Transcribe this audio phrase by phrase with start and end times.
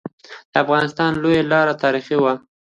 [0.51, 2.33] د افغانستان لويي لاري تاریخي وي.